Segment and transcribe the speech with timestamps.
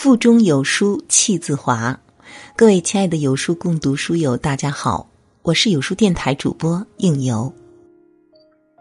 [0.00, 2.00] 腹中有书气自华，
[2.56, 5.06] 各位亲爱的有书共读书友，大家好，
[5.42, 7.52] 我是有书电台主播应由。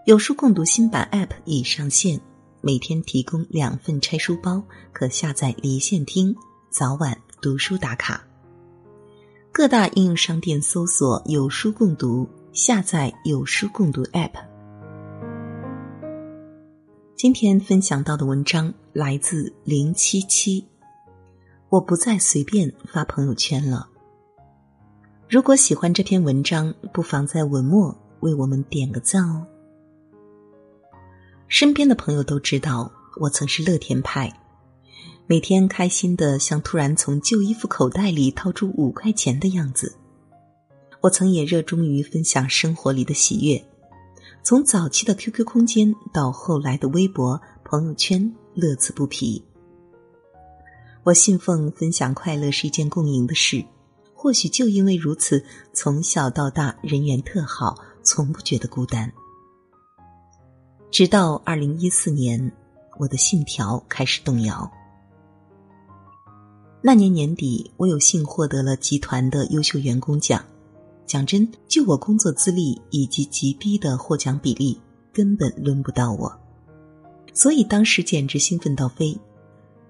[0.06, 2.22] 有书共读新版 App 已上线，
[2.62, 4.64] 每天提供两份拆书包，
[4.94, 6.34] 可下载离线听，
[6.70, 8.26] 早晚读书打卡。
[9.52, 14.32] 各大应用商店搜索“有书共读”，下载有书共读 App。
[17.18, 20.66] 今天分享到的文章来自零七七。
[21.70, 23.88] 我不再随便发朋友圈了。
[25.30, 29.46] 如果喜欢这篇文章，不妨在文末为我们点个赞哦。
[31.48, 34.32] 身边的朋友都知道，我曾是乐天派，
[35.28, 39.96] 每天开心的像突然从旧衣服口袋里掏出五块钱的样子。
[41.02, 43.64] 我曾也热衷于分享生活里的喜悦，
[44.44, 49.46] 从早期的 QQ 空间到后来的微博、朋友圈，乐此不疲。
[51.04, 53.64] 我信奉分享快乐是一件共赢的事，
[54.14, 59.12] 或许就因为如此，从小到大人缘特好，从不觉得孤单。
[60.92, 62.52] 直到二零一四年，
[63.00, 64.70] 我的信条开始动摇。
[66.82, 70.44] 那年年底，我有幸获得了集团的优秀员工奖，
[71.06, 74.80] 讲真，就我工作资历以及极低的获奖比例，
[75.14, 76.40] 根本轮不到我，
[77.34, 79.18] 所以当时简直兴奋到飞。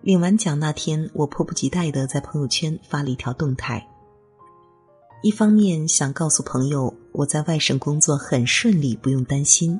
[0.01, 3.85] 领完奖那天，我迫不及待的在朋友圈发了一条动态。
[5.21, 9.77] 一方面想告诉朋友我在外省工作很顺利，不用担心；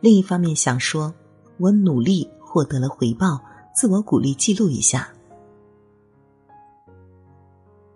[0.00, 1.14] 另一方面想说，
[1.58, 3.40] 我努力获得了回报，
[3.72, 5.08] 自我鼓励记录一下。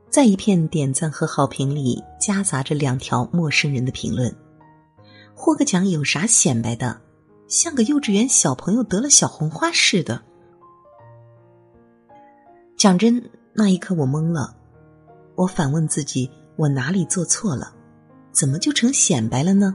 [0.09, 4.33] 在一片点赞和好评里，夹杂着两条陌生人的评论
[5.35, 7.01] ：“获个奖有啥显摆的？
[7.49, 10.23] 像个幼稚园小朋友得了小红花似的。”
[12.81, 14.57] 讲真，那一刻我懵了。
[15.35, 17.75] 我反问自己：我哪里做错了？
[18.33, 19.75] 怎么就成显摆了呢？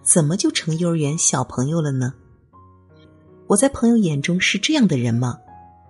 [0.00, 2.14] 怎么就成幼儿园小朋友了呢？
[3.48, 5.40] 我在朋友眼中是这样的人吗？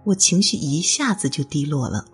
[0.04, 2.06] 我情绪一下子就低落了。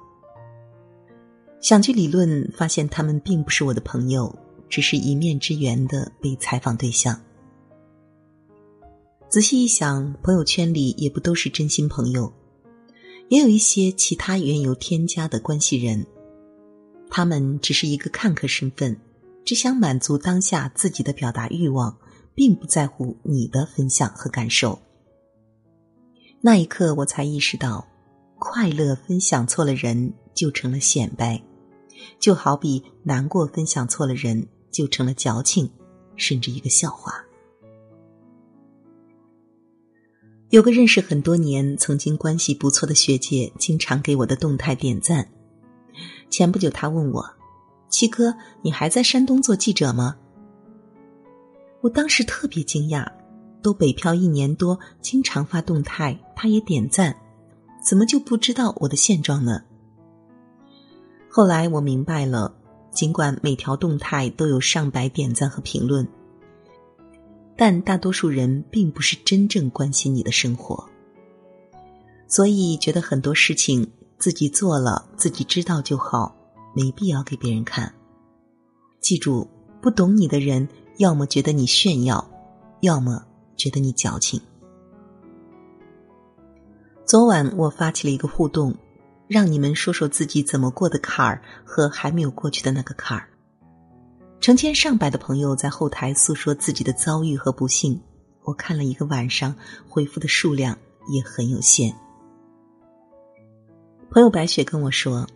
[1.61, 4.37] 想去理论，发现他们并不是我的朋友，
[4.69, 7.16] 只是一面之缘的被采访对象。
[9.28, 12.33] 仔细一想，朋友圈里也不都是真心朋友。
[13.32, 16.06] 也有一些其他缘由添加的关系人，
[17.09, 18.94] 他们只是一个看客身份，
[19.43, 21.97] 只想满足当下自己的表达欲望，
[22.34, 24.78] 并不在乎你的分享和感受。
[26.42, 27.88] 那一刻，我才意识到，
[28.38, 31.42] 快乐分享错了人就成了显摆，
[32.21, 35.71] 就好比难过分享错了人就成了矫情，
[36.16, 37.25] 甚至一个笑话。
[40.53, 45.27] 有个认识很多年、曾经关系不错的学姐，经常给我的动态点赞。
[46.29, 47.25] 前不久，她问我
[47.89, 50.15] ：“七哥，你还在山东做记者吗？”
[51.81, 53.11] 我当时特别惊讶，
[53.63, 57.17] 都北漂一年多，经常发动态，她也点赞，
[57.83, 59.63] 怎么就不知道我的现状呢？
[61.31, 62.55] 后来我明白了，
[62.91, 66.07] 尽管每条动态都有上百点赞和评论。
[67.57, 70.89] 但大多数人并不是真正关心你的生活，
[72.27, 76.35] 所以觉得很多事情自己做了，自己知道就好，
[76.75, 77.95] 没必要给别人看。
[79.01, 79.49] 记住，
[79.81, 80.69] 不懂你的人，
[80.99, 82.31] 要么觉得你炫耀，
[82.81, 83.25] 要么
[83.57, 84.41] 觉得你矫情。
[87.05, 88.75] 昨晚我发起了一个互动，
[89.29, 93.29] 让你们说说自己怎么过的坎儿和还没有过去的那个坎儿。
[94.42, 98.00] 成千上百的朋友在后台诉说自己的遭遇和不幸，
[98.42, 99.54] 我看了一个晚上，
[99.88, 100.76] 回复的数量
[101.08, 101.94] 也很有限。
[104.10, 105.28] 朋友白雪跟我说：“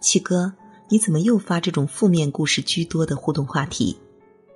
[0.00, 0.54] 七哥，
[0.88, 3.98] 你怎么又发这种负面故事居多的互动话题？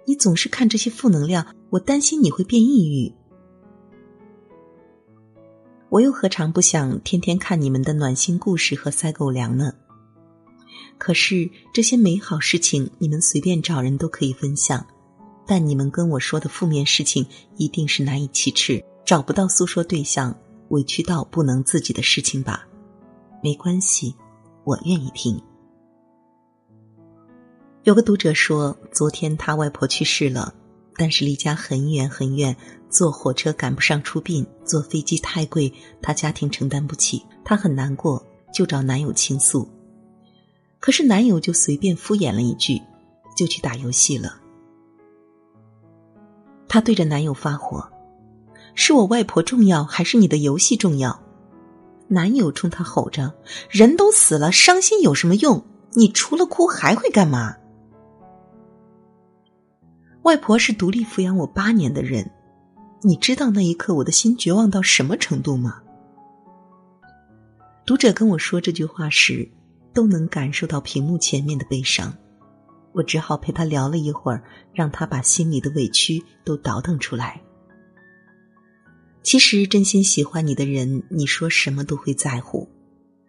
[0.06, 3.12] 你总是看这些负能量，我担心你会变抑郁。”
[5.90, 9.74] 我又何尝不想天天看你们的暖心故事和塞狗粮呢？
[10.98, 14.84] 可是这些美好事情，你们随便找人都可以分享，
[15.46, 17.24] 但你们跟我说的负面事情，
[17.56, 20.36] 一定是难以启齿，找不到诉说对象，
[20.70, 22.66] 委屈到不能自己的事情吧？
[23.42, 24.14] 没关系，
[24.64, 25.40] 我愿意听。
[27.84, 30.52] 有个读者说，昨天他外婆去世了，
[30.96, 32.54] 但是离家很远很远，
[32.90, 35.72] 坐火车赶不上出殡，坐飞机太贵，
[36.02, 38.22] 他家庭承担不起，他很难过，
[38.52, 39.66] 就找男友倾诉。
[40.80, 42.80] 可是男友就随便敷衍了一句，
[43.36, 44.40] 就去打游戏了。
[46.68, 47.90] 她对着男友发火
[48.74, 51.22] ：“是我外婆重要，还是你的游戏重要？
[52.08, 53.34] 男友冲她吼着
[53.70, 55.64] ：“人都死了，伤心有什么用？
[55.92, 57.56] 你除了哭还会干嘛？”
[60.22, 62.30] 外婆是独立抚养我八年的人，
[63.02, 65.82] 你知道那一刻我的心绝望到什么程度吗？
[67.86, 69.50] 读者跟我说这句话时，
[69.98, 72.16] 都能感受到屏幕前面的悲伤。
[72.92, 77.42] 我只好陪他聊了一会儿，让他把心里的委屈都倒腾出来。
[79.24, 82.68] 其实，真心喜欢你的人，你说什么都会在乎；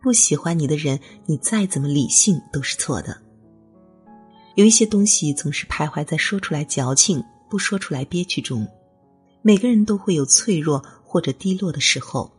[0.04, 3.19] 不喜欢你的人，你再怎么理性都是错的。
[4.54, 8.68] 有一些东西总是徘徊在说出来矫情，不说出来憋屈中。
[9.42, 12.31] 每个人都会有脆弱或者低落的时候。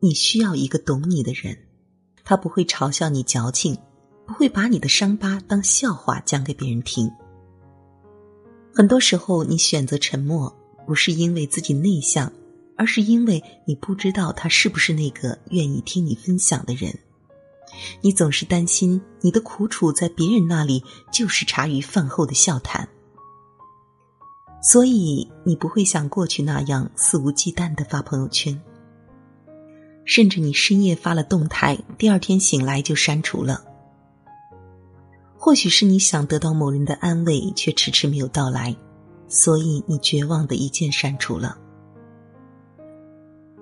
[0.00, 1.56] 你需要一个懂你的人，
[2.30, 3.76] 他不会嘲笑你矫情，
[4.24, 7.10] 不会把你的伤疤当笑话讲给别人听。
[8.72, 10.56] 很多时候，你选择沉默，
[10.86, 12.32] 不是因为自己内向，
[12.76, 16.96] 而是因为你不知道他是不是那个愿意听你分享的人。
[18.00, 22.88] 你总是担心你的苦楚在别人那里就是茶余饭后的笑谈，
[24.62, 28.62] 所以你不会像过去那样肆无忌惮的发朋友圈。
[30.10, 33.62] 甚至你深夜发了动态，第二天醒来就删除了。
[35.36, 38.74] 或许是你想得到某人的安慰，却迟迟没有到来，
[39.28, 41.56] 所以你绝望的一键删除了。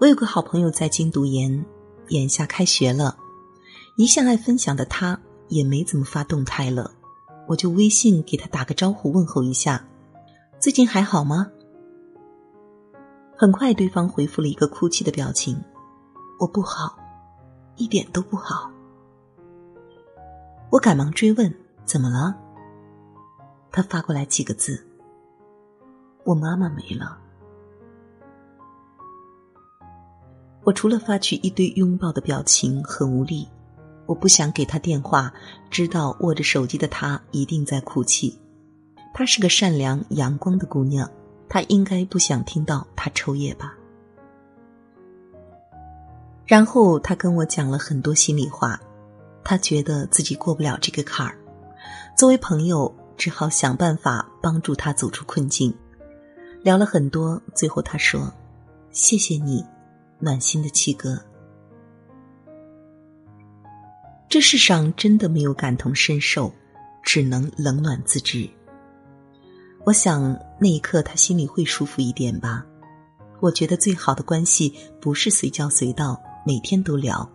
[0.01, 1.67] 我有个好朋友在京读研，
[2.09, 3.19] 眼下开学了，
[3.99, 6.91] 一向爱分享的他也没怎么发动态了，
[7.47, 9.87] 我就微信给他打个招呼问候一下，
[10.59, 11.49] 最近还好吗？
[13.37, 15.55] 很快对方回复了一个哭泣的表情。
[16.39, 16.97] 我不好，
[17.77, 18.71] 一点都不好。
[20.71, 21.53] 我赶忙追问
[21.85, 22.37] ：“怎么了？”
[23.73, 24.87] 他发过来几个字
[26.25, 27.19] ：“我妈妈没了。”
[30.63, 33.49] 我除了发去一堆拥抱的表情，很无力。
[34.07, 35.33] 我不想给他电话，
[35.71, 38.39] 知道握着手机的他一定在哭泣。
[39.15, 41.11] 她是个善良阳光的姑娘，
[41.49, 43.78] 她应该不想听到他抽噎吧。
[46.49, 48.81] 然后他跟我讲了很多心里话，
[49.45, 51.37] 他觉得自己过不了这个坎儿，
[52.17, 55.73] 作为朋友只好想办法帮助他走出困境。
[56.63, 58.33] 聊了很多，最后他说
[58.91, 59.63] ：“谢谢你，
[60.19, 61.23] 暖心的七哥。”
[64.27, 66.51] 这世上真的没有感同身受，
[67.03, 68.49] 只能冷暖自知。
[69.85, 72.65] 我想那一刻他心里会舒服一点吧。
[73.41, 76.19] 我觉得最好的关系不是随叫随到。
[76.45, 77.31] 每天都聊，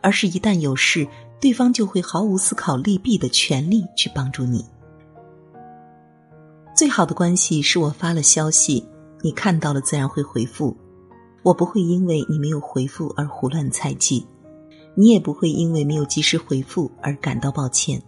[0.00, 1.06] 而是一旦有事，
[1.40, 4.64] 对方就会毫无思考利弊的全力去帮助你。
[6.76, 8.84] 最好的关系是我发了消息，
[9.22, 10.76] 你看到了自然会回复，
[11.42, 14.26] 我不会因为你没有回复而胡乱猜忌，
[14.96, 18.02] 你也不会因为没有及时回复而感到抱歉，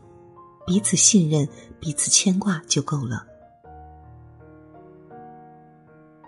[0.66, 1.48] 彼此信任，
[1.78, 3.24] 彼此牵挂就够了。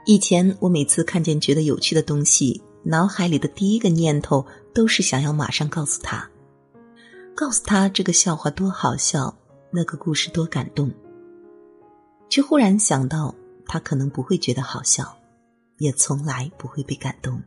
[0.06, 2.62] 以前我每次看见觉得有趣的东西。
[2.85, 6.31] 脑海里的第一个念头都是想要马上告诉他，
[7.35, 9.37] 告诉他这个笑话多好笑，
[9.71, 10.91] 那个故事多感动。
[12.29, 13.35] 却忽然想到，
[13.67, 15.17] 他可能不会觉得好笑，
[15.79, 17.43] 也从来不会被感动，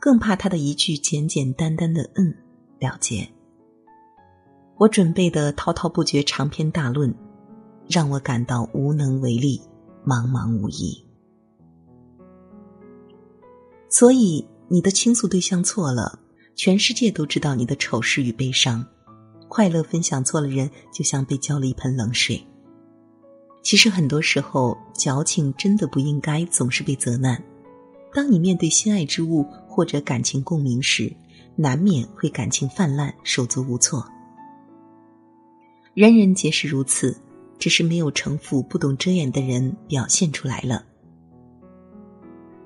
[0.00, 2.34] 更怕他的一句简简单单的“嗯”
[2.80, 3.28] 了结。
[4.78, 7.14] 我准备的滔滔不绝长篇大论，
[7.88, 9.62] 让我感到无能为力，
[10.04, 11.06] 茫茫无依。
[13.92, 16.18] 所以你的倾诉对象错了，
[16.56, 18.82] 全世界都知道你的丑事与悲伤，
[19.48, 22.42] 快乐分享错了人，就像被浇了一盆冷水。
[23.62, 27.44] 其实很多时候，矫情真的不应该总是被责难。
[28.14, 31.12] 当你面对心爱之物或者感情共鸣时，
[31.54, 34.02] 难免会感情泛滥，手足无措。
[35.92, 37.14] 人人皆是如此，
[37.58, 40.82] 只是没有城府、不懂遮掩的人表现出来了。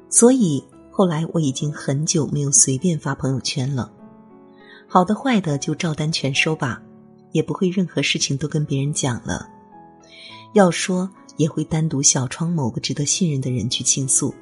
[0.08, 0.62] 所以。
[0.96, 3.92] 后来我已经很久没有随便发朋友圈了，
[4.88, 6.80] 好的坏的就照单全收吧，
[7.32, 9.46] 也不会任何事情都跟别人讲了。
[10.54, 14.34] 要说也会单独小窗某个值得信任的人去倾诉。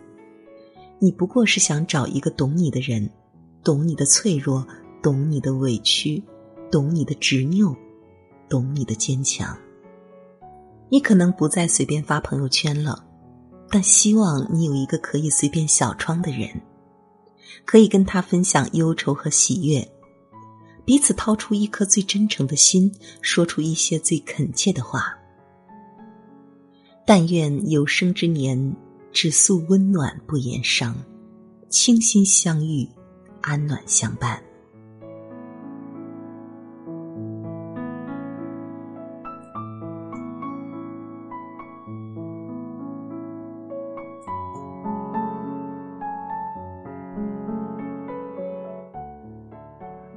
[1.00, 3.10] 你不过是想找一个懂你的人，
[3.64, 4.64] 懂你的脆弱，
[5.02, 6.22] 懂你的委屈，
[6.70, 7.76] 懂你的执拗，
[8.48, 9.58] 懂你的坚强。
[10.88, 13.04] 你可能不再随便发朋友圈了。
[13.74, 16.48] 但希望你有一个可以随便小窗的人，
[17.64, 19.84] 可以跟他分享忧愁和喜悦，
[20.84, 25.18] 彼此掏出一颗最真诚的心，说出一些最恳切的话。
[27.04, 28.76] 但愿有生之年，
[29.10, 30.94] 只诉温暖不言伤，
[31.68, 32.88] 倾心相遇，
[33.40, 34.40] 安暖相伴。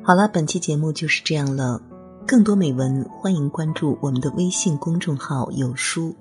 [0.08, 1.82] 好了，本期节目就是这样了。
[2.26, 6.16] 更多美文，欢迎关注我们的微信公众号“有书”。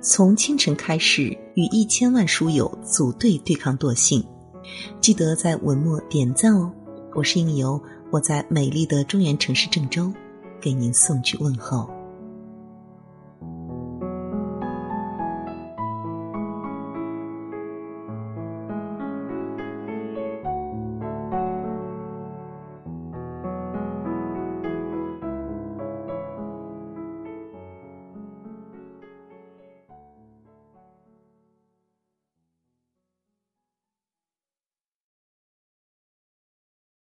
[0.00, 4.26] 从清晨开始，与一千万书友组队对抗惰性，
[4.98, 6.72] 记得在文末点赞哦。
[7.14, 7.78] 我是应由，
[8.10, 10.10] 我在美丽的中原城市郑州，
[10.58, 11.90] 给您送去问候。